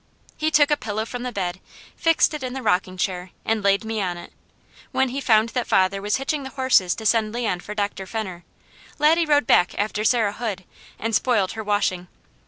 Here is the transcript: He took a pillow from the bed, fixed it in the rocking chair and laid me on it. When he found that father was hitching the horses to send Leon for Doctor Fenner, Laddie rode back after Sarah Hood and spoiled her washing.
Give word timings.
He 0.35 0.49
took 0.49 0.71
a 0.71 0.77
pillow 0.77 1.05
from 1.05 1.21
the 1.21 1.31
bed, 1.31 1.59
fixed 1.95 2.33
it 2.33 2.41
in 2.41 2.53
the 2.53 2.63
rocking 2.63 2.97
chair 2.97 3.29
and 3.45 3.61
laid 3.63 3.85
me 3.85 4.01
on 4.01 4.17
it. 4.17 4.33
When 4.91 5.09
he 5.09 5.21
found 5.21 5.49
that 5.49 5.67
father 5.67 6.01
was 6.01 6.15
hitching 6.17 6.41
the 6.41 6.49
horses 6.49 6.95
to 6.95 7.05
send 7.05 7.35
Leon 7.35 7.59
for 7.59 7.75
Doctor 7.75 8.07
Fenner, 8.07 8.43
Laddie 8.97 9.27
rode 9.27 9.45
back 9.45 9.77
after 9.77 10.03
Sarah 10.03 10.33
Hood 10.33 10.63
and 10.97 11.13
spoiled 11.13 11.51
her 11.51 11.63
washing. 11.63 12.07